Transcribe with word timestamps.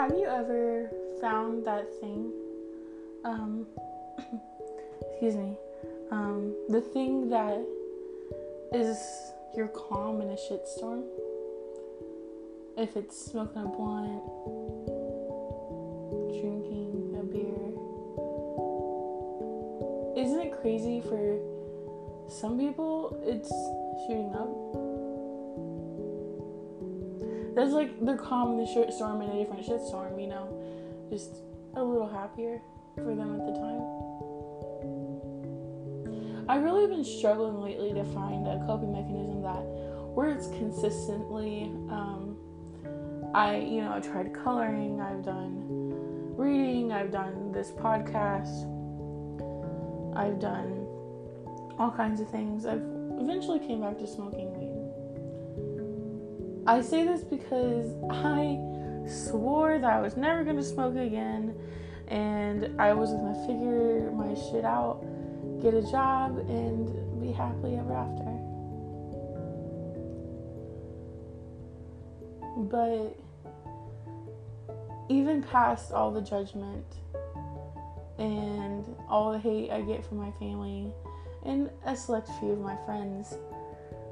have 0.00 0.16
you 0.16 0.26
ever 0.26 0.90
found 1.20 1.66
that 1.66 1.86
thing? 2.00 2.32
Um, 3.22 3.66
excuse 5.10 5.36
me. 5.36 5.58
Um, 6.10 6.56
the 6.70 6.80
thing 6.80 7.28
that 7.28 7.62
is 8.72 8.96
your 9.54 9.68
calm 9.68 10.22
in 10.22 10.30
a 10.30 10.36
shitstorm? 10.36 11.04
If 12.78 12.96
it's 12.96 13.26
smoking 13.26 13.60
a 13.60 13.66
blunt, 13.66 14.24
drinking 16.40 17.16
a 17.20 17.22
beer. 17.22 17.68
Isn't 20.24 20.40
it 20.40 20.62
crazy 20.62 21.02
for 21.02 21.38
some 22.26 22.58
people 22.58 23.20
it's 23.26 23.50
shooting 24.06 24.34
up? 24.34 24.89
That's 27.54 27.72
like 27.72 28.04
they're 28.04 28.16
calm 28.16 28.52
in 28.52 28.58
the 28.58 28.64
shitstorm 28.64 29.22
in 29.22 29.30
a 29.30 29.38
different 29.38 29.66
shitstorm, 29.66 30.20
you 30.20 30.28
know? 30.28 30.48
Just 31.10 31.42
a 31.74 31.82
little 31.82 32.08
happier 32.08 32.60
for 32.96 33.14
them 33.14 33.40
at 33.40 33.46
the 33.46 33.52
time. 33.52 34.00
I've 36.48 36.62
really 36.64 36.86
been 36.86 37.04
struggling 37.04 37.60
lately 37.60 37.92
to 37.94 38.04
find 38.12 38.46
a 38.46 38.58
coping 38.66 38.92
mechanism 38.92 39.42
that 39.42 39.62
works 40.14 40.48
consistently. 40.48 41.64
Um, 41.90 42.36
I, 43.34 43.56
you 43.58 43.82
know, 43.82 43.92
I 43.94 44.00
tried 44.00 44.34
coloring, 44.34 45.00
I've 45.00 45.24
done 45.24 45.66
reading, 46.36 46.92
I've 46.92 47.12
done 47.12 47.52
this 47.52 47.70
podcast, 47.70 48.66
I've 50.16 50.40
done 50.40 50.86
all 51.78 51.92
kinds 51.96 52.20
of 52.20 52.28
things. 52.28 52.66
I've 52.66 52.82
eventually 53.20 53.60
came 53.60 53.82
back 53.82 53.98
to 53.98 54.06
smoking. 54.06 54.59
I 56.66 56.82
say 56.82 57.04
this 57.04 57.22
because 57.22 57.94
I 58.10 58.58
swore 59.08 59.78
that 59.78 59.92
I 59.92 60.00
was 60.00 60.16
never 60.16 60.44
gonna 60.44 60.62
smoke 60.62 60.94
again 60.94 61.54
and 62.08 62.80
I 62.80 62.92
was 62.92 63.12
gonna 63.12 63.46
figure 63.46 64.10
my 64.12 64.34
shit 64.34 64.64
out, 64.64 65.02
get 65.62 65.74
a 65.74 65.82
job, 65.82 66.38
and 66.48 67.20
be 67.20 67.32
happily 67.32 67.76
ever 67.76 67.94
after. 67.94 68.24
But 72.56 73.16
even 75.08 75.42
past 75.42 75.92
all 75.92 76.10
the 76.10 76.20
judgment 76.20 76.84
and 78.18 78.84
all 79.08 79.32
the 79.32 79.38
hate 79.38 79.70
I 79.70 79.80
get 79.80 80.04
from 80.04 80.18
my 80.18 80.30
family 80.32 80.92
and 81.44 81.70
a 81.86 81.96
select 81.96 82.28
few 82.38 82.52
of 82.52 82.60
my 82.60 82.76
friends, 82.84 83.34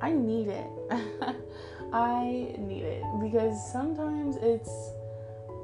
I 0.00 0.10
need 0.12 0.48
it. 0.48 0.66
I 1.92 2.54
need 2.58 2.84
it 2.84 3.04
because 3.20 3.70
sometimes 3.70 4.36
it's 4.36 4.70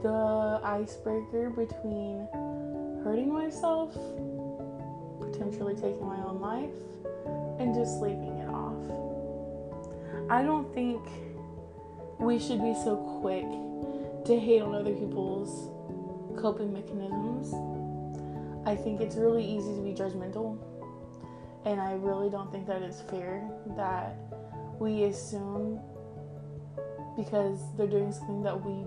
the 0.03 0.61
icebreaker 0.63 1.49
between 1.49 2.29
hurting 3.03 3.33
myself, 3.33 3.95
potentially 5.21 5.75
taking 5.75 6.07
my 6.07 6.19
own 6.25 6.39
life, 6.41 6.71
and 7.59 7.75
just 7.75 7.99
sleeping 7.99 8.39
it 8.39 8.49
off. 8.49 8.77
I 10.31 10.43
don't 10.43 10.73
think 10.75 11.01
we 12.19 12.39
should 12.39 12.61
be 12.61 12.75
so 12.75 12.97
quick 13.23 13.47
to 14.27 14.39
hate 14.39 14.61
on 14.61 14.75
other 14.75 14.93
people's 14.93 15.71
coping 16.39 16.75
mechanisms. 16.75 17.55
I 18.67 18.77
think 18.77 19.01
it's 19.01 19.17
really 19.17 19.45
easy 19.45 19.75
to 19.75 19.81
be 19.81 19.95
judgmental, 19.95 20.59
and 21.65 21.81
I 21.81 21.95
really 21.95 22.29
don't 22.29 22.53
think 22.53 22.67
that 22.67 22.83
it's 22.83 23.01
fair 23.01 23.49
that 23.77 24.15
we 24.79 25.05
assume 25.05 25.81
because 27.19 27.59
they're 27.77 27.89
doing 27.89 28.13
something 28.13 28.43
that 28.45 28.65
we 28.65 28.87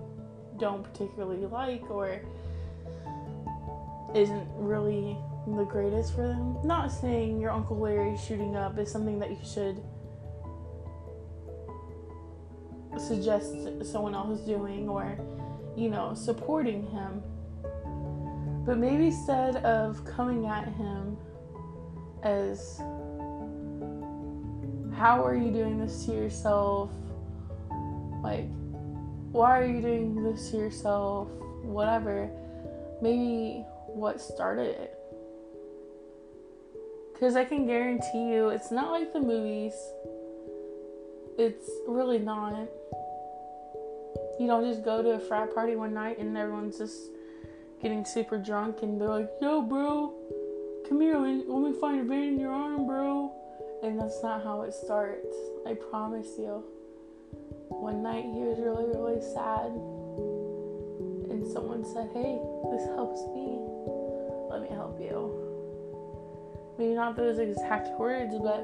don't 0.58 0.82
particularly 0.82 1.44
like 1.46 1.88
or 1.90 2.18
isn't 4.14 4.48
really 4.56 5.16
the 5.46 5.64
greatest 5.64 6.14
for 6.14 6.22
them. 6.22 6.56
Not 6.64 6.90
saying 6.90 7.40
your 7.40 7.50
Uncle 7.50 7.78
Larry 7.78 8.16
shooting 8.16 8.56
up 8.56 8.78
is 8.78 8.90
something 8.90 9.18
that 9.18 9.30
you 9.30 9.38
should 9.44 9.82
suggest 12.98 13.52
someone 13.84 14.14
else 14.14 14.40
is 14.40 14.46
doing 14.46 14.88
or, 14.88 15.18
you 15.76 15.90
know, 15.90 16.14
supporting 16.14 16.86
him. 16.86 17.22
But 18.64 18.78
maybe 18.78 19.06
instead 19.06 19.56
of 19.56 20.04
coming 20.06 20.46
at 20.46 20.68
him 20.68 21.18
as, 22.22 22.78
how 24.96 25.22
are 25.24 25.34
you 25.34 25.50
doing 25.50 25.78
this 25.78 26.06
to 26.06 26.12
yourself? 26.12 26.90
Like, 28.22 28.48
why 29.32 29.60
are 29.60 29.66
you 29.66 29.80
doing 29.80 30.22
this 30.22 30.50
to 30.50 30.58
yourself? 30.58 31.28
Whatever. 31.62 32.30
Maybe 33.00 33.64
what 33.86 34.20
started 34.20 34.68
it. 34.68 34.98
Because 37.12 37.36
I 37.36 37.44
can 37.44 37.66
guarantee 37.66 38.30
you, 38.32 38.48
it's 38.48 38.70
not 38.70 38.90
like 38.90 39.12
the 39.12 39.20
movies. 39.20 39.74
It's 41.38 41.70
really 41.86 42.18
not. 42.18 42.68
You 44.38 44.46
don't 44.46 44.64
just 44.68 44.84
go 44.84 45.02
to 45.02 45.10
a 45.10 45.18
frat 45.18 45.54
party 45.54 45.76
one 45.76 45.94
night 45.94 46.18
and 46.18 46.36
everyone's 46.36 46.78
just 46.78 47.10
getting 47.80 48.04
super 48.04 48.38
drunk 48.38 48.82
and 48.82 49.00
they're 49.00 49.08
like, 49.08 49.30
yo, 49.40 49.62
bro, 49.62 50.12
come 50.88 51.00
here, 51.00 51.16
let 51.16 51.46
me 51.46 51.72
find 51.80 52.00
a 52.00 52.04
vein 52.04 52.34
in 52.34 52.40
your 52.40 52.52
arm, 52.52 52.86
bro. 52.86 53.32
And 53.82 53.98
that's 53.98 54.22
not 54.22 54.44
how 54.44 54.62
it 54.62 54.74
starts. 54.74 55.36
I 55.66 55.74
promise 55.74 56.28
you 56.38 56.64
one 57.82 58.00
night 58.00 58.22
he 58.22 58.38
was 58.46 58.60
really, 58.60 58.86
really 58.94 59.20
sad. 59.34 59.74
And 61.34 61.42
someone 61.44 61.82
said, 61.84 62.08
Hey, 62.14 62.38
this 62.70 62.86
helps 62.94 63.26
me. 63.34 63.58
Let 64.48 64.62
me 64.62 64.70
help 64.70 65.00
you. 65.02 65.34
Maybe 66.78 66.94
not 66.94 67.16
those 67.16 67.40
exact 67.40 67.88
words, 67.98 68.38
but 68.38 68.62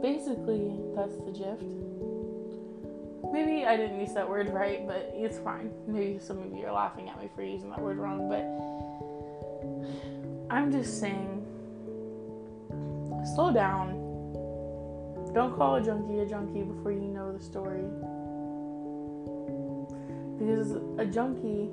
basically, 0.00 0.72
that's 0.96 1.20
the 1.20 1.32
gist. 1.36 1.68
Maybe 3.30 3.66
I 3.66 3.76
didn't 3.76 4.00
use 4.00 4.14
that 4.14 4.26
word 4.26 4.48
right, 4.48 4.86
but 4.86 5.12
it's 5.12 5.36
fine. 5.36 5.70
Maybe 5.86 6.18
some 6.18 6.38
of 6.38 6.50
you 6.56 6.64
are 6.64 6.72
laughing 6.72 7.10
at 7.10 7.20
me 7.20 7.28
for 7.36 7.42
using 7.42 7.68
that 7.70 7.82
word 7.82 7.98
wrong, 7.98 8.26
but 8.32 8.40
I'm 10.48 10.72
just 10.72 10.98
saying 10.98 11.44
slow 13.34 13.52
down. 13.52 14.00
Don't 15.34 15.54
call 15.54 15.74
a 15.74 15.82
junkie 15.82 16.20
a 16.20 16.26
junkie 16.26 16.62
before 16.62 16.92
you 16.92 17.08
know 17.08 17.36
the 17.36 17.42
story 17.42 17.84
because 20.38 20.72
a 20.98 21.04
junkie 21.04 21.70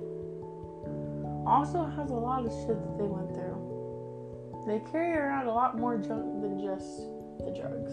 also 1.46 1.84
has 1.84 2.09
a 2.12 2.16
lot 2.16 2.46
of 2.46 2.51
shit 2.51 2.79
that 2.79 2.97
they 2.97 3.03
went 3.03 3.34
through. 3.34 3.59
They 4.68 4.79
carry 4.91 5.18
around 5.18 5.47
a 5.47 5.53
lot 5.53 5.78
more 5.78 5.97
junk 5.97 6.41
than 6.41 6.59
just 6.59 7.02
the 7.40 7.52
drugs. 7.52 7.92